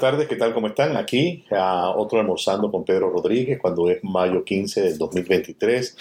[0.00, 0.54] buenas tardes, ¿qué tal?
[0.54, 0.96] ¿Cómo están?
[0.96, 5.96] Aquí, a otro almorzando con Pedro Rodríguez, cuando es mayo 15 del 2023.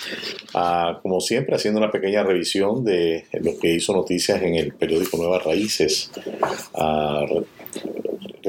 [1.01, 5.43] como siempre, haciendo una pequeña revisión de lo que hizo noticias en el periódico Nuevas
[5.43, 6.11] Raíces.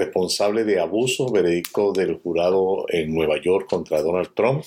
[0.05, 4.64] Responsable de abuso, veredicto del jurado en Nueva York contra Donald Trump.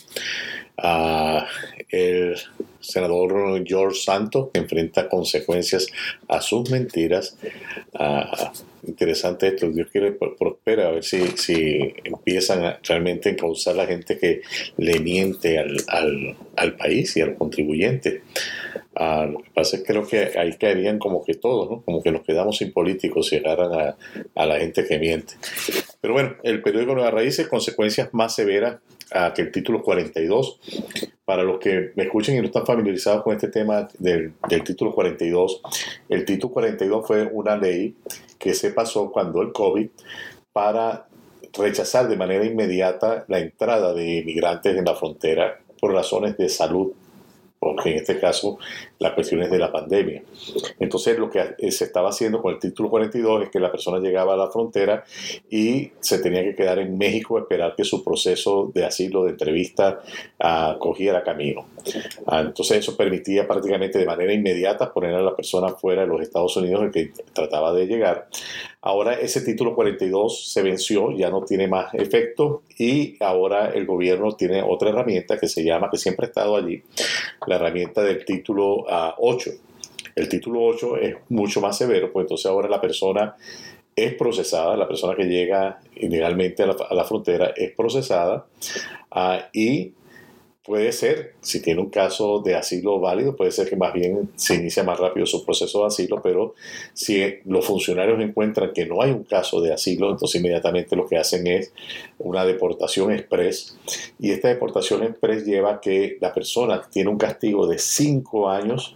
[1.89, 2.35] el
[2.79, 5.87] senador George Santos enfrenta consecuencias
[6.27, 7.37] a sus mentiras
[8.87, 14.17] interesante esto, Dios quiere prospera, a ver si, si empiezan realmente a encauzar la gente
[14.17, 14.41] que
[14.77, 15.77] le miente al,
[16.55, 18.23] al, país y al contribuyente.
[18.95, 21.81] Ah, lo que pasa es que creo que ahí caerían como que todos, ¿no?
[21.81, 23.97] como que nos quedamos sin políticos si agarran a,
[24.35, 25.22] a la gente que miente.
[26.01, 28.77] Pero bueno, el periódico Nueva Raíces, consecuencias más severas
[29.35, 30.59] que el título 42.
[31.25, 34.93] Para los que me escuchen y no están familiarizados con este tema del, del título
[34.93, 35.61] 42,
[36.09, 37.95] el título 42 fue una ley
[38.37, 39.87] que se pasó cuando el COVID
[40.51, 41.07] para
[41.53, 46.93] rechazar de manera inmediata la entrada de inmigrantes en la frontera por razones de salud
[47.63, 48.57] porque en este caso
[48.99, 50.21] la cuestión es de la pandemia.
[50.79, 54.33] Entonces lo que se estaba haciendo con el título 42 es que la persona llegaba
[54.33, 55.03] a la frontera
[55.49, 59.31] y se tenía que quedar en México a esperar que su proceso de asilo, de
[59.31, 60.01] entrevista,
[60.39, 61.65] uh, cogiera camino.
[62.27, 66.21] Ah, entonces eso permitía prácticamente de manera inmediata poner a la persona fuera de los
[66.21, 68.27] Estados Unidos el que trataba de llegar.
[68.85, 74.33] Ahora ese título 42 se venció, ya no tiene más efecto y ahora el gobierno
[74.33, 76.83] tiene otra herramienta que se llama, que siempre ha estado allí,
[77.47, 78.89] la herramienta del título 8.
[78.89, 79.15] Ah,
[80.15, 83.37] el título 8 es mucho más severo, pues entonces ahora la persona
[83.95, 88.45] es procesada, la persona que llega ilegalmente a la, frontera es procesada
[89.15, 89.93] uh, y
[90.65, 94.55] puede ser, si tiene un caso de asilo válido, puede ser que más bien se
[94.55, 96.55] inicia más rápido su proceso de asilo, pero
[96.93, 101.17] si los funcionarios encuentran que no hay un caso de asilo, entonces inmediatamente lo que
[101.17, 101.73] hacen es
[102.17, 103.77] una deportación express.
[104.19, 108.95] Y esta deportación express lleva a que la persona tiene un castigo de cinco años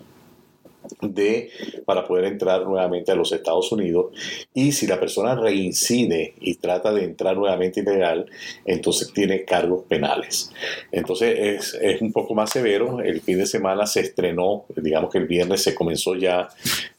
[1.01, 1.51] de
[1.85, 4.07] para poder entrar nuevamente a los Estados Unidos
[4.53, 8.25] y si la persona reincide y trata de entrar nuevamente ilegal,
[8.65, 10.51] entonces tiene cargos penales.
[10.91, 13.01] Entonces es, un poco más severo.
[13.01, 16.47] El fin de semana se estrenó, digamos que el viernes se comenzó ya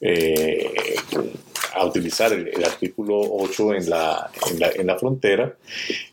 [0.00, 0.70] eh,
[1.75, 4.31] a utilizar el, artículo 8 en la,
[4.77, 5.55] en la, frontera.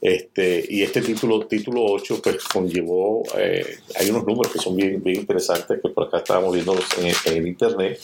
[0.02, 5.02] Este, y este título, título 8 pues conllevó, eh, hay unos números que son bien,
[5.04, 8.00] bien interesantes que por acá estábamos viendo en, en internet.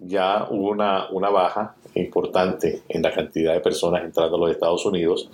[0.00, 4.84] Ya hubo una, una baja importante en la cantidad de personas entrando a los Estados
[4.86, 5.28] Unidos.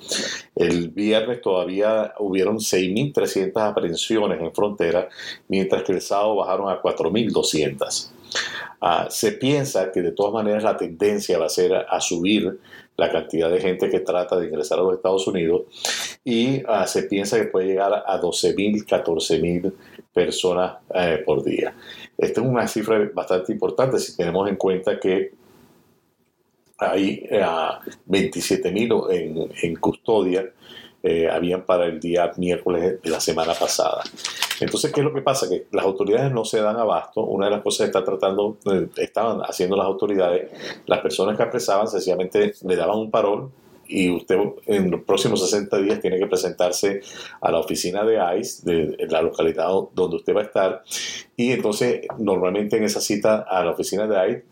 [0.54, 5.08] El viernes todavía hubieron 6.300 aprehensiones en frontera,
[5.48, 8.10] mientras que el sábado bajaron a 4.200.
[8.80, 12.60] Ah, se piensa que de todas maneras la tendencia va a ser a, subir
[12.96, 15.62] la cantidad de gente que trata de ingresar a los Estados Unidos
[16.24, 19.72] y ah, se piensa que puede llegar a 12.000, 14.000
[20.12, 21.74] personas eh, por día.
[22.16, 25.32] Esta es una cifra bastante importante si tenemos en cuenta que
[26.78, 30.44] hay 27.000 eh, en, en custodia
[31.06, 34.02] eh, habían para el día miércoles de la semana pasada.
[34.58, 35.46] Entonces, ¿qué es lo que pasa?
[35.50, 37.20] Que las autoridades no se dan abasto.
[37.20, 40.50] Una de las cosas que está tratando, eh, estaban haciendo las autoridades,
[40.86, 43.50] las personas que apresaban sencillamente le daban un parol
[43.86, 47.02] y usted en los próximos 60 días tiene que presentarse
[47.38, 50.84] a la oficina de ICE, de, la localidad donde usted va a estar.
[51.36, 54.44] Y entonces, normalmente en esa cita a la oficina de ICE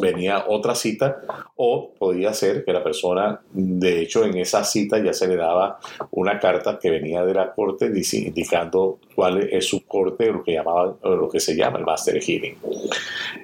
[0.00, 1.22] venía otra cita
[1.56, 5.78] o podía ser que la persona, de hecho en esa cita ya se le daba
[6.10, 10.96] una carta que venía de la corte indicando cuál es su corte, lo que, llamaba,
[11.02, 12.56] lo que se llama el Master Hearing.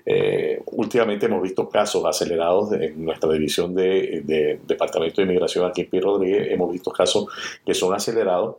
[0.05, 5.83] Eh, últimamente hemos visto casos acelerados en nuestra división de, de Departamento de Inmigración aquí
[5.83, 7.27] en Pierre Rodríguez, hemos visto casos
[7.65, 8.57] que son acelerados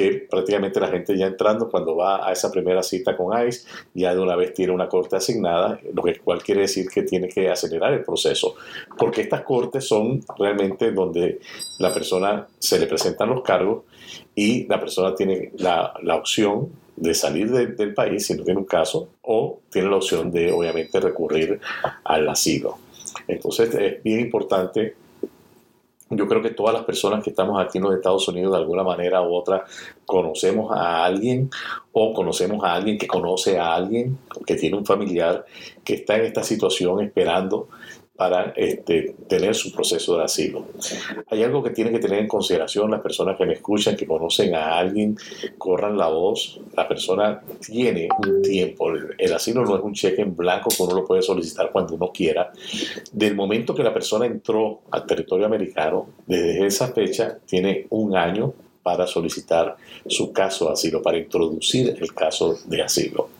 [0.00, 4.14] que prácticamente la gente ya entrando cuando va a esa primera cita con ICE ya
[4.14, 7.50] de una vez tiene una corte asignada, lo que cual quiere decir que tiene que
[7.50, 8.54] acelerar el proceso,
[8.96, 11.40] porque estas cortes son realmente donde
[11.78, 13.84] la persona se le presentan los cargos
[14.34, 18.66] y la persona tiene la, la opción de salir del país si no tiene un
[18.66, 21.60] caso o tiene la opción de obviamente recurrir
[22.04, 22.78] al asilo.
[23.28, 24.94] Entonces es bien importante
[26.10, 28.82] yo creo que todas las personas que estamos aquí en los Estados Unidos de alguna
[28.82, 29.64] manera u otra
[30.04, 31.50] conocemos a alguien
[31.92, 35.44] o conocemos a alguien que conoce a alguien que tiene un familiar
[35.84, 37.68] que está en esta situación esperando
[38.20, 40.66] para este, tener su proceso de asilo.
[41.30, 44.54] Hay algo que tienen que tener en consideración las personas que me escuchan, que conocen
[44.54, 45.16] a alguien,
[45.56, 46.60] corran la voz.
[46.76, 48.92] La persona tiene un tiempo.
[49.16, 52.10] El asilo no es un cheque en blanco que uno lo puede solicitar cuando uno
[52.12, 52.52] quiera.
[53.10, 58.52] Del momento que la persona entró al territorio americano, desde esa fecha tiene un año
[58.82, 63.30] para solicitar su caso de asilo, para introducir el caso de asilo.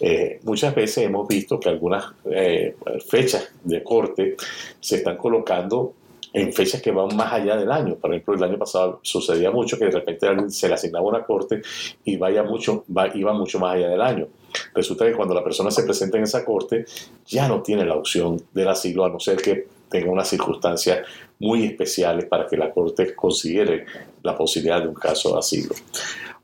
[0.00, 2.74] Eh, muchas veces hemos visto que algunas eh,
[3.06, 4.36] fechas de corte
[4.80, 5.94] se están colocando
[6.32, 7.96] en fechas que van más allá del año.
[7.96, 11.60] Por ejemplo, el año pasado sucedía mucho que de repente se le asignaba una corte
[12.04, 14.28] y vaya mucho, iba mucho más allá del año.
[14.74, 16.84] Resulta que cuando la persona se presenta en esa corte
[17.26, 21.06] ya no tiene la opción del asilo a no ser que tenga unas circunstancias
[21.38, 23.84] muy especiales para que la Corte considere
[24.22, 25.74] la posibilidad de un caso de asilo.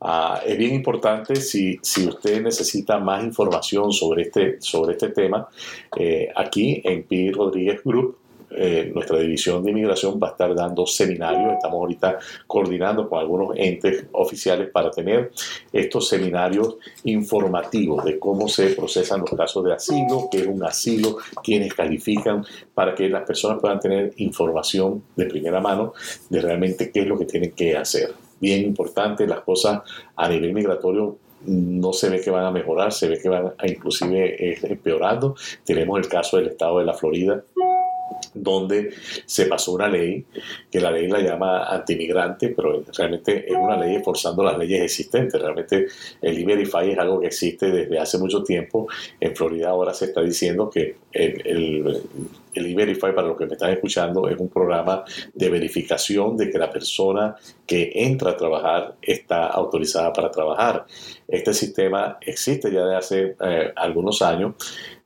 [0.01, 5.49] Ah, es bien importante si, si, usted necesita más información sobre este, sobre este tema,
[5.97, 8.17] eh, aquí en Pi Rodríguez Group
[8.51, 11.55] eh, nuestra división de inmigración va a estar dando seminarios.
[11.55, 15.33] Estamos ahorita coordinando con algunos entes oficiales para tener
[15.73, 21.19] estos seminarios informativos de cómo se procesan los casos de asilo, qué es un asilo,
[21.43, 25.93] quiénes califican, para que las personas puedan tener información de primera mano
[26.29, 28.15] de realmente qué es lo que tienen que hacer.
[28.41, 29.81] Bien importante, las cosas
[30.17, 33.67] a nivel migratorio no se ve que van a mejorar, se ve que van a
[33.67, 35.35] inclusive eh, empeorando.
[35.65, 37.45] Tenemos el caso del estado de la Florida,
[38.43, 38.91] donde
[39.27, 40.25] se pasó una ley,
[40.71, 45.41] que la ley la llama antimigrante, pero realmente es una ley forzando las leyes existentes.
[45.41, 45.87] Realmente
[46.21, 48.89] el E-Verify es algo que existe desde hace mucho tiempo.
[49.21, 52.03] En Florida ahora se está diciendo que el,
[52.59, 56.59] el E-Verify, para los que me están escuchando, es un programa de verificación de que
[56.59, 60.87] la persona que entra a trabajar está autorizada para trabajar.
[61.27, 64.55] Este sistema existe ya de hace eh, algunos años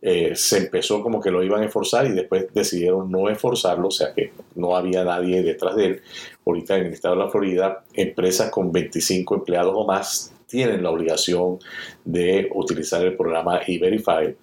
[0.05, 3.93] eh, se empezó como que lo iban a esforzar y después decidieron no esforzarlo, o
[3.93, 6.03] sea que no había nadie detrás de él.
[6.45, 10.91] Ahorita en el estado de la Florida, empresas con 25 empleados o más tienen la
[10.91, 11.61] obligación
[12.05, 14.35] de utilizar el programa E-Verify.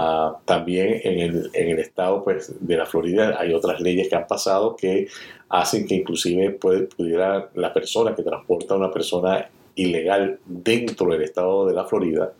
[0.00, 4.14] Ah, también en el, en el, estado pues, de la Florida hay otras leyes que
[4.14, 5.08] han pasado que
[5.48, 11.66] hacen que inclusive pudiera la persona que transporta a una persona ilegal dentro del estado
[11.66, 12.32] de la Florida,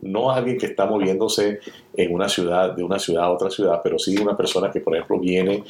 [0.00, 1.60] no alguien que está moviéndose
[1.94, 4.94] en una ciudad, de una ciudad a otra ciudad, pero sí una persona que, por
[4.94, 5.64] ejemplo, viene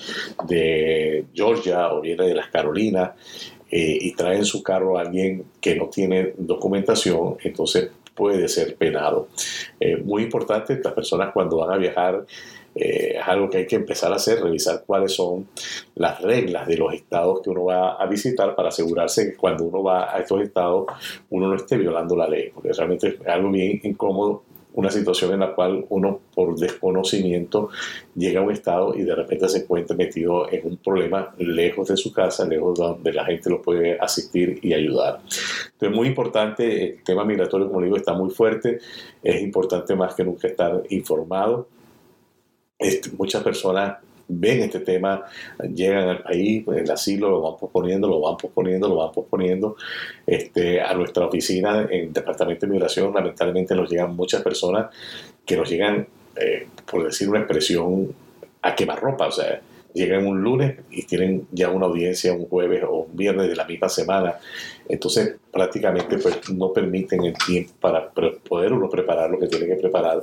[0.46, 3.14] de Georgia o viene de las Carolinas
[3.68, 8.76] eh, y trae en su carro a alguien que no tiene documentación, entonces puede ser
[8.76, 9.28] penado.
[9.80, 12.24] Eh, muy importante, las personas cuando van a viajar
[12.74, 15.48] eh, es algo que hay que empezar a hacer, revisar cuáles son
[15.94, 19.82] las reglas de los estados que uno va a visitar para asegurarse que cuando uno
[19.82, 20.86] va a estos estados
[21.30, 24.42] uno no esté violando la ley, porque realmente es algo bien incómodo
[24.74, 27.70] una situación en la cual uno por desconocimiento
[28.14, 31.96] llega a un estado y de repente se encuentra metido en un problema lejos de
[31.96, 35.20] su casa, lejos de donde la gente lo puede asistir y ayudar.
[35.72, 38.78] Entonces, muy importante, el tema migratorio, como digo, está muy fuerte,
[39.22, 41.68] es importante más que nunca estar informado
[42.82, 43.98] este, muchas personas
[44.28, 45.24] ven este tema,
[45.74, 49.76] llegan al país, el asilo lo van posponiendo, lo van posponiendo, lo van posponiendo.
[50.26, 54.94] Este, a nuestra oficina en el Departamento de Migración, lamentablemente nos llegan muchas personas
[55.44, 58.14] que nos llegan, eh, por decir una expresión,
[58.62, 59.32] a quemarropa, o
[59.94, 63.64] llegan un lunes y tienen ya una audiencia un jueves o un viernes de la
[63.64, 64.36] misma semana.
[64.88, 69.76] Entonces, prácticamente pues, no permiten el tiempo para poder uno preparar lo que tiene que
[69.76, 70.22] preparar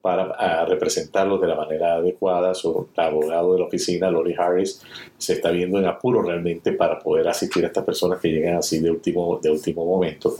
[0.00, 2.54] para representarlos de la manera adecuada.
[2.54, 4.80] Su abogado de la oficina, Lori Harris,
[5.18, 8.78] se está viendo en apuro realmente para poder asistir a estas personas que llegan así
[8.78, 10.36] de último, de último momento.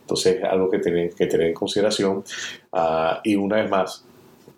[0.00, 2.24] Entonces, algo que tienen que tener en consideración.
[2.72, 4.04] Ah, y una vez más,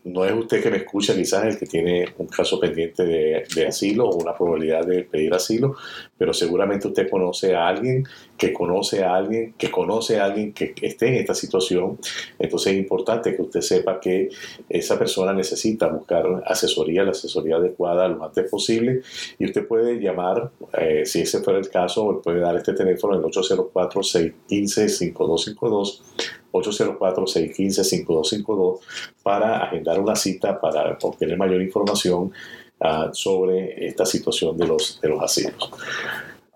[0.07, 4.09] no es usted que me escucha quizás el que tiene un caso pendiente de, asilo
[4.09, 5.77] o una probabilidad de pedir asilo,
[6.19, 8.07] pero seguramente usted conoce a alguien
[8.37, 11.99] que conoce a alguien que conoce a alguien que esté en esta situación.
[12.39, 14.29] Entonces es importante que usted sepa que
[14.69, 19.03] esa persona necesita buscar asesoría, la asesoría adecuada lo antes posible
[19.39, 23.23] y usted puede llamar, eh, si ese fuera el caso, puede dar este teléfono el
[23.23, 26.01] 804-615-5252
[26.53, 28.79] 804-615-5252
[29.23, 32.33] para agendar una cita para obtener mayor información
[32.81, 35.71] uh, sobre esta situación de los, de los asilos.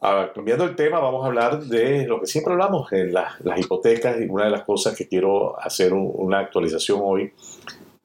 [0.02, 3.60] Uh, cambiando el tema, vamos a hablar de lo que siempre hablamos en la, las
[3.60, 7.32] hipotecas y una de las cosas que quiero hacer un, una actualización hoy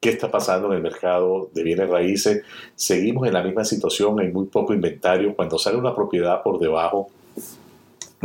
[0.06, 2.44] qué está pasando en el mercado de bienes raíces.
[2.76, 5.36] Seguimos en la misma situación, hay muy poco inventario.
[5.36, 7.10] Cuando sale una propiedad por debajo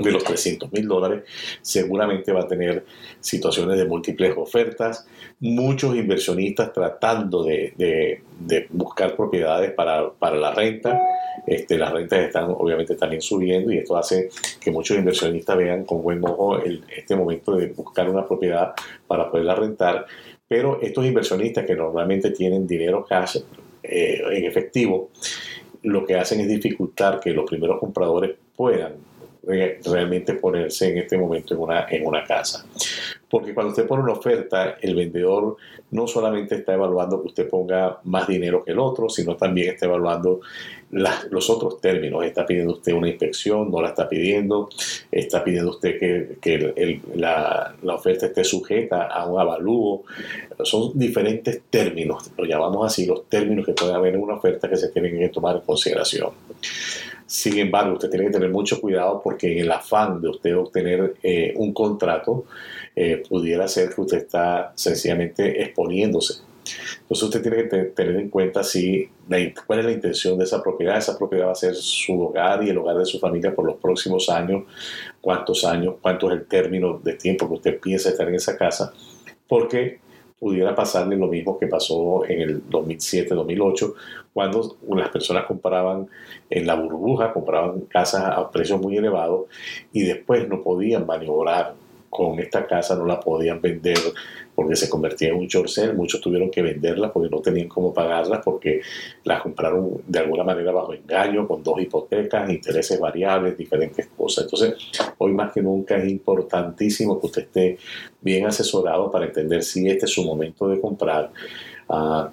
[0.03, 1.25] de los 300 mil dólares,
[1.63, 2.85] seguramente va a tener
[3.21, 5.07] situaciones de múltiples ofertas,
[5.41, 11.01] muchos inversionistas tratando de, de, buscar propiedades para, para, la renta.
[11.47, 14.29] Este, las rentas están obviamente también subiendo y esto hace
[14.61, 18.73] que muchos inversionistas vean con buen ojo este momento de buscar una propiedad
[19.07, 20.07] para poderla rentar.
[20.47, 23.39] Pero estos inversionistas que normalmente tienen dinero cash
[23.83, 25.11] eh, en efectivo,
[25.83, 29.10] lo que hacen es dificultar que los primeros compradores puedan
[29.43, 32.65] realmente ponerse en este momento en una, en una casa.
[33.29, 35.57] Porque cuando usted pone una oferta, el vendedor
[35.93, 39.87] no solamente está evaluando que usted ponga más dinero que el otro, sino también está
[39.87, 40.41] evaluando
[40.91, 42.25] los otros términos.
[42.25, 44.69] Está pidiendo usted una inspección, no la está pidiendo,
[45.11, 50.03] está pidiendo usted que, que la, la, oferta esté sujeta a un avalúo.
[50.65, 54.77] Son diferentes términos, lo llamamos así, los términos que puede haber en una oferta que
[54.77, 56.31] se tienen que tomar en consideración.
[57.31, 61.15] Sin embargo, usted tiene que tener mucho cuidado porque en el afán de usted obtener
[61.23, 62.45] eh, un contrato,
[62.97, 66.43] eh, pudiera ser que usted está sencillamente exponiéndose.
[67.03, 69.09] Entonces usted tiene que tener en cuenta si
[69.65, 70.99] cuál es la intención de esa propiedad.
[70.99, 73.77] Esa propiedad va a ser su hogar y el hogar de su familia por los
[73.77, 74.65] próximos años,
[75.21, 78.93] cuántos años, cuánto es el término de tiempo que usted piensa estar en esa casa,
[79.47, 80.01] porque
[80.41, 83.95] pudiera pasarle lo mismo que pasó en el 2007-2008,
[84.33, 86.09] cuando las personas compraban
[86.49, 89.47] en la burbuja, compraban casas a precios muy elevados
[89.93, 91.75] y después no podían maniobrar
[92.11, 93.97] con esta casa, no la podían vender
[94.55, 98.43] porque se convertía en un short muchos tuvieron que venderla porque no tenían cómo pagarlas
[98.45, 98.83] porque
[99.25, 104.45] las compraron de alguna manera bajo engaño, con dos hipotecas, intereses variables, diferentes cosas.
[104.45, 104.75] Entonces,
[105.19, 107.79] hoy más que nunca es importantísimo que usted esté
[108.21, 111.31] bien asesorado para entender si este es su momento de comprar.
[111.89, 112.27] Uh,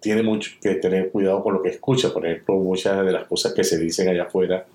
[0.00, 2.12] tiene mucho que tener cuidado con lo que escucha.
[2.12, 4.66] Por ejemplo, muchas de las cosas que se dicen allá afuera,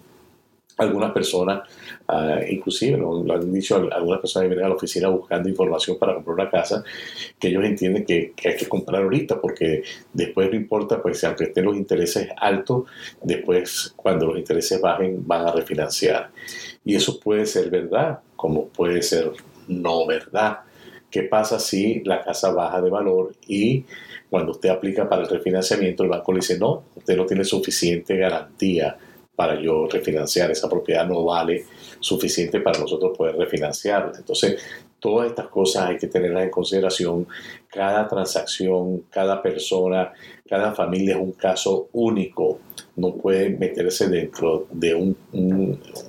[0.79, 1.67] algunas personas,
[2.07, 6.15] uh, inclusive lo, han dicho algunas personas que vienen a la oficina buscando información para
[6.15, 6.83] comprar una casa,
[7.37, 9.83] que ellos entienden que, que, hay que comprar ahorita, porque
[10.13, 12.83] después no importa, pues aunque estén los intereses altos,
[13.21, 16.31] después cuando los intereses bajen van a refinanciar.
[16.85, 19.31] Y eso puede ser verdad, como puede ser
[19.67, 20.59] no verdad.
[21.11, 23.83] ¿Qué pasa si la casa baja de valor y
[24.29, 28.15] cuando usted aplica para el refinanciamiento, el banco le dice, no, usted no tiene suficiente
[28.15, 28.95] garantía
[29.39, 31.63] para yo refinanciar, esa propiedad no vale
[32.01, 34.11] suficiente para nosotros poder refinanciarla.
[34.17, 34.61] Entonces,
[34.99, 37.25] todas estas cosas hay que tenerlas en consideración.
[37.69, 40.11] Cada transacción, cada persona,
[40.45, 42.59] cada familia es un caso único.
[42.97, 45.15] No puede meterse dentro de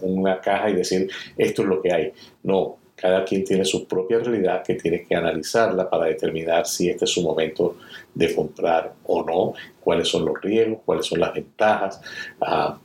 [0.03, 1.09] una caja y decir,
[1.39, 2.13] esto es lo que hay.
[2.43, 7.07] No, cada quien tiene su propia realidad que tiene que analizarla para determinar si este
[7.07, 7.77] es su momento
[8.13, 9.55] de comprar o no,
[9.91, 12.01] cuáles son los riesgos, cuáles son las ventajas.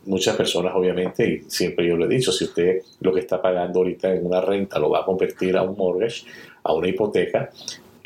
[0.05, 3.77] muchas personas, obviamente, y siempre yo lo he dicho, si usted lo que está pagando
[3.77, 6.25] ahorita en una renta lo va a convertir a un mortgage,
[6.63, 7.51] a una hipoteca,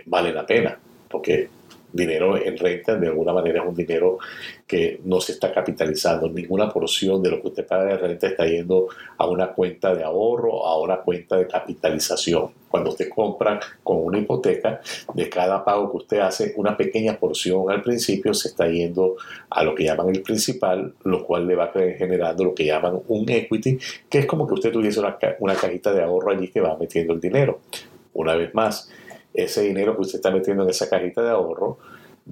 [0.06, 0.78] vale la pena,
[1.10, 1.48] porque
[1.92, 4.20] dinero en renta de alguna manera es un dinero
[4.68, 6.30] que no se está capitalizando.
[6.30, 10.04] Ninguna porción de lo que usted paga de renta está yendo a una cuenta de
[10.04, 12.52] ahorro, a una cuenta de capitalización.
[12.70, 14.82] Cuando usted compra con una hipoteca,
[15.14, 19.16] de cada pago que usted hace, una pequeña porción al principio se está yendo
[19.50, 23.28] a lo que llaman el principal, lo cual le va generando lo que llaman un
[23.28, 26.78] equity, que es como que usted tuviese una, una cajita de ahorro allí que va
[26.78, 27.60] metiendo el dinero.
[28.14, 28.90] Una vez más,
[29.34, 31.78] ese dinero que usted está metiendo en esa cajita de ahorro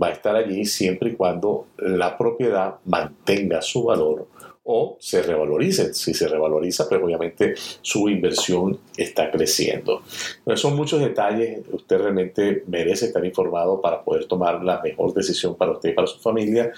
[0.01, 4.27] va a estar allí siempre y cuando la propiedad mantenga su valor
[4.69, 5.93] o se revalorice.
[5.93, 10.03] Si se revaloriza, pues obviamente su inversión está creciendo.
[10.43, 11.61] Pero son muchos detalles.
[11.71, 16.07] Usted realmente merece estar informado para poder tomar la mejor decisión para usted y para
[16.07, 16.73] su familia.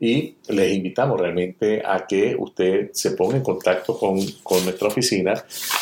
[0.00, 5.34] Y les invitamos realmente a que usted se ponga en contacto con, con nuestra oficina.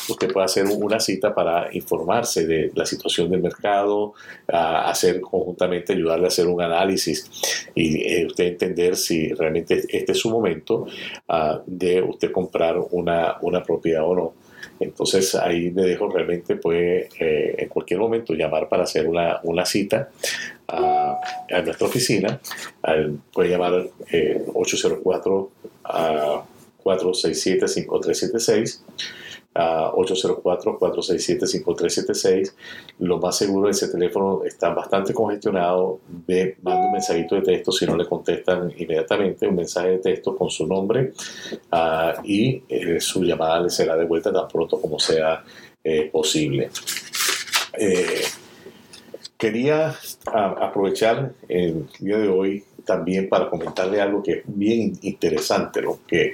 [0.09, 4.15] Usted puede hacer una cita para informarse de la situación del mercado,
[4.49, 7.31] a hacer conjuntamente, ayudarle a hacer un análisis
[7.73, 10.87] y eh, usted entender si realmente este es su momento
[11.67, 14.33] de usted comprar una, una propiedad o no.
[14.81, 19.65] Entonces ahí le dejo realmente puede eh, en cualquier momento llamar para hacer una, una
[19.65, 20.11] cita
[20.69, 21.21] a,
[21.65, 22.41] nuestra oficina.
[23.33, 25.51] puede llamar eh, 804
[25.85, 26.45] a
[26.83, 28.85] 467 5376
[29.55, 32.55] a 804-467-5376.
[33.01, 36.01] Lo más seguro, ese teléfono está bastante congestionado.
[36.27, 40.35] Ve, manda un mensajito de texto si no le contestan inmediatamente, un mensaje de texto
[40.37, 41.13] con su nombre
[41.73, 45.45] uh, y eh, su llamada le será de vuelta tan pronto como sea
[45.85, 46.71] eh, posible.
[47.79, 48.23] Eh,
[49.37, 49.95] quería
[50.27, 56.33] aprovechar el día de hoy también para comentarle algo que es bien interesante, lo que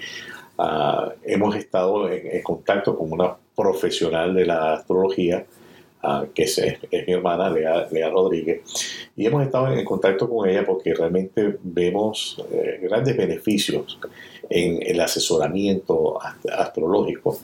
[0.61, 5.47] Ah, hemos estado en, contacto con una profesional de la astrología,
[6.03, 6.61] ah, que es,
[7.07, 8.63] mi hermana, Lea, Rodríguez,
[9.17, 14.01] y hemos estado en, contacto con ella porque realmente vemos eh, grandes beneficios
[14.51, 16.19] en el asesoramiento
[16.53, 17.39] astrológico.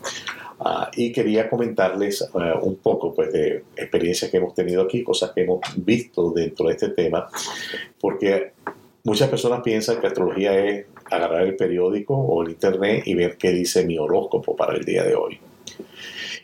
[0.59, 2.29] Ah, y quería comentarles
[2.63, 6.73] un poco pues, de experiencias que hemos tenido aquí, cosas que hemos visto dentro de
[6.73, 7.29] este tema,
[8.01, 8.53] porque
[9.05, 13.53] muchas personas piensan que astrología es agarrar el periódico o el internet y ver qué
[13.53, 15.39] dice mi horóscopo para el día de hoy.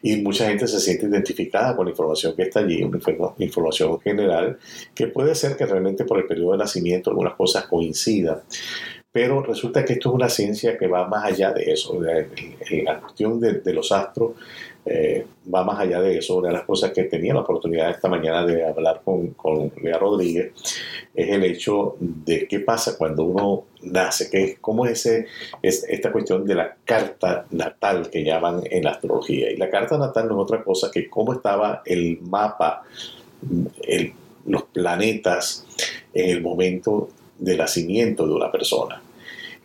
[0.02, 2.98] Y mucha gente se siente identificada con la información que está allí, una
[3.38, 4.58] información general,
[4.94, 8.40] que puede ser que realmente por el periodo de nacimiento algunas cosas coincidan,
[9.12, 12.00] pero resulta que esto es una ciencia que va más allá de eso.
[12.00, 14.32] La cuestión de, los astros
[14.84, 16.36] eh, va más allá de eso.
[16.36, 19.98] Una de las cosas que tenía la oportunidad esta mañana de hablar con, con Lea
[19.98, 20.52] Rodríguez
[21.14, 25.26] es el hecho de qué pasa cuando uno nace, que, cómo es, ese,
[25.62, 29.50] es esta cuestión de la carta natal que llaman en la astrología.
[29.50, 32.82] Y la carta natal no es otra cosa que cómo estaba el mapa,
[34.46, 35.66] los planetas
[36.14, 37.08] en el momento
[37.38, 39.02] del nacimiento de una persona.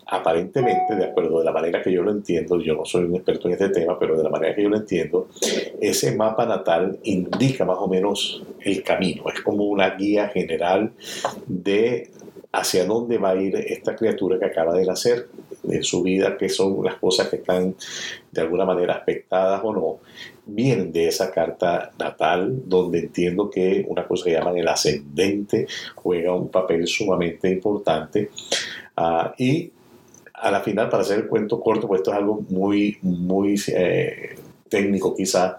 [0.08, 3.48] Aparentemente, de acuerdo de la manera que yo lo entiendo, yo no soy un experto
[3.48, 5.30] en este tema, pero de la manera que yo lo entiendo,
[5.82, 10.92] ese mapa natal indica más o menos el camino, es como una guía general
[11.48, 12.12] de
[12.52, 15.28] hacia dónde va a ir esta criatura que acaba de nacer
[15.64, 17.76] en su vida, qué son las cosas que están
[18.32, 20.00] de alguna manera aspectadas o no,
[20.46, 26.34] vienen de esa carta natal, donde entiendo que una cosa que llaman el ascendente juega
[26.34, 28.30] un papel sumamente importante.
[28.96, 29.72] Ah, y
[30.38, 34.36] a la final, para hacer el cuento corto, pues esto es algo muy, muy eh,
[34.70, 35.58] técnico quizá.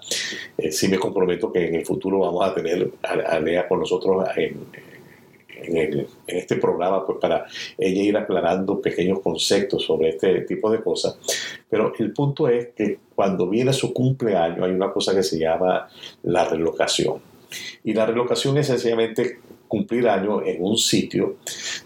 [0.56, 4.26] Eh, sí me comprometo que en el futuro vamos a tener a, Lea con nosotros
[4.37, 4.66] en,
[5.49, 7.47] en, este programa pues para
[7.78, 11.18] ella ir aclarando pequeños conceptos sobre este tipo de cosas.
[11.68, 15.88] Pero el punto es que cuando viene su cumpleaños hay una cosa que se llama
[16.23, 17.21] la relocación.
[17.85, 21.37] Y la relocación es sencillamente cumplir años en un sitio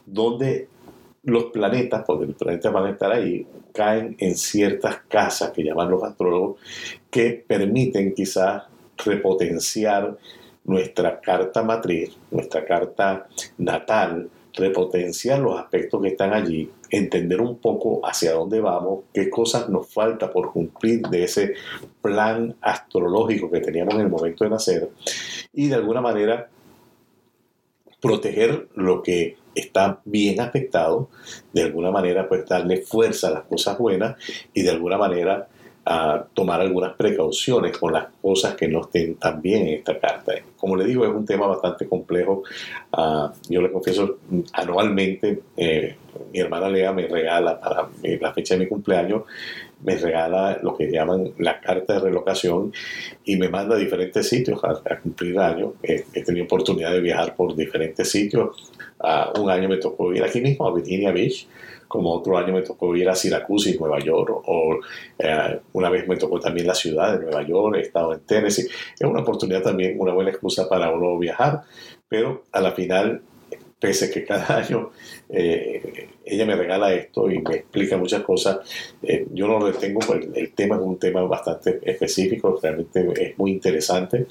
[0.05, 0.69] donde
[1.23, 5.91] los planetas, porque los planetas van a estar ahí, caen en ciertas casas que llaman
[5.91, 6.61] los astrólogos,
[7.11, 8.65] que permiten quizás
[8.97, 10.17] repotenciar
[10.65, 13.27] nuestra carta matriz, nuestra carta
[13.59, 19.69] natal, repotenciar los aspectos que están allí, entender un poco hacia dónde vamos, qué cosas
[19.69, 21.55] nos falta por cumplir de ese
[22.03, 24.91] plan astrológico que teníamos en el momento de nacer
[25.53, 26.49] y de alguna manera
[28.01, 31.09] proteger lo que está bien afectado,
[31.53, 34.17] de alguna manera pues darle fuerza a las cosas buenas
[34.55, 35.49] y de alguna manera
[36.35, 40.35] tomar algunas precauciones con las cosas que no estén tan bien en esta carta.
[40.57, 42.45] Como le digo, es un tema bastante complejo.
[42.93, 44.19] Ah, yo le confieso,
[44.53, 45.97] anualmente eh,
[46.33, 49.23] mi hermana Lea me regala para la fecha de mi cumpleaños,
[49.83, 52.73] me regala lo que llaman la carta de relocación
[53.25, 55.75] y me manda a diferentes sitios a, cumplir años.
[55.83, 58.73] He, tenido oportunidad de viajar por diferentes sitios.
[58.99, 61.47] Uh, un año me tocó ir aquí mismo a Virginia Beach
[61.91, 64.79] como otro año me tocó ir a Syracuse, Nueva York, o
[65.19, 68.69] eh, una vez me tocó también la ciudad de Nueva York, he estado en Tennessee.
[68.97, 71.63] Es una oportunidad también, una buena excusa para uno viajar,
[72.09, 73.23] pero a la final,
[73.81, 74.91] pese a que cada año
[75.29, 78.59] eh, ella me regala esto y me explica muchas cosas,
[79.03, 83.53] eh, yo no retengo, pues el tema es un tema bastante específico, realmente es muy
[83.53, 84.27] interesante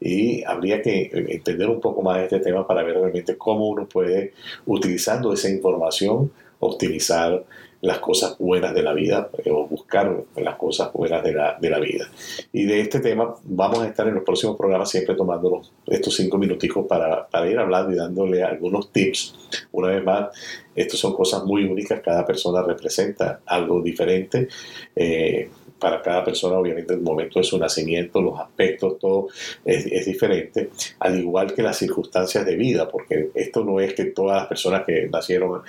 [0.00, 4.32] y habría que entender un poco más este tema para ver realmente cómo uno puede,
[4.66, 6.30] utilizando esa información,
[6.66, 7.44] optimizar
[7.84, 11.68] las cosas buenas de la vida eh, o buscar las cosas buenas de la, de
[11.68, 12.08] la, vida.
[12.50, 16.38] Y de este tema vamos a estar en los próximos programas siempre tomando estos cinco
[16.38, 19.34] minuticos para, para ir hablando y dándole algunos tips.
[19.72, 20.28] Una vez más,
[20.74, 24.48] estas son cosas muy únicas, cada persona representa algo diferente.
[24.96, 29.28] Eh, para cada persona, obviamente, el momento de su nacimiento, los aspectos, todo
[29.64, 34.38] es, diferente, al igual que las circunstancias de vida, porque esto no es que todas
[34.38, 35.62] las personas que nacieron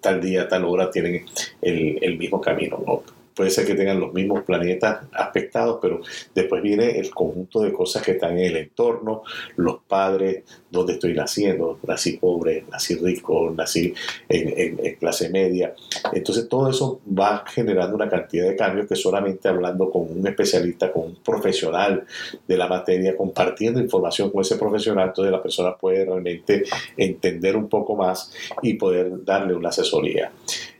[0.00, 1.24] tal día, tal hora, tienen
[1.60, 3.02] el, el mismo camino, ¿no?
[3.34, 6.00] puede ser que tengan los mismos planetas aspectados, pero
[6.34, 9.22] después viene el conjunto de cosas que están en el entorno,
[9.56, 13.92] los padres, dónde estoy naciendo, nací pobre, nací rico, nací
[14.28, 15.74] en, clase media.
[16.12, 20.90] Entonces todo eso va generando una cantidad de cambios que solamente hablando con un especialista,
[20.90, 22.04] con un profesional
[22.48, 26.64] de la materia, compartiendo información con ese profesional, entonces la persona puede realmente
[26.96, 28.32] entender un poco más
[28.62, 30.32] y poder darle una asesoría.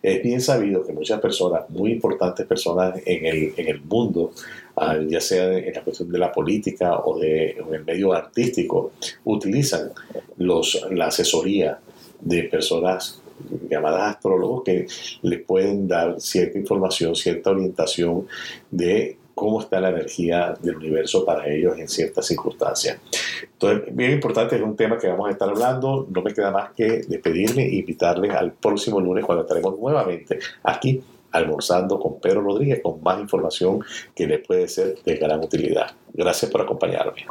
[0.03, 4.33] Es bien sabido que muchas personas, muy importantes personas en el, en el mundo,
[5.09, 8.93] ya sea en la cuestión de la política o, de, en el medio artístico,
[9.25, 9.93] utilizan
[10.39, 11.79] los, la asesoría
[12.21, 13.21] de personas
[13.69, 14.87] llamadas astrólogos que
[15.23, 18.27] les pueden dar cierta información, cierta orientación
[18.71, 22.99] de cómo está la energía del universo para ellos en ciertas circunstancias.
[23.43, 26.07] Entonces, bien importante, es un tema que vamos a estar hablando.
[26.11, 31.03] No me queda más que despedirme e invitarles al próximo lunes cuando estaremos nuevamente aquí
[31.33, 33.81] almorzando con Pedro Rodríguez con más información
[34.15, 35.93] que le puede ser de gran utilidad.
[36.13, 37.27] Gracias por acompañarme.